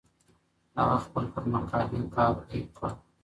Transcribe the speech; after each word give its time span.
هغه 0.77 0.97
خپل 1.05 1.23
پر 1.33 1.43
مقالي 1.53 1.99
کار 2.15 2.33
پیل 2.45 2.65
کړ. 2.77 2.87